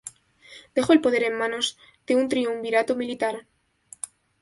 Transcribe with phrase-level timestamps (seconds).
[0.73, 3.45] Dejó el poder en manos de un triunvirato militar.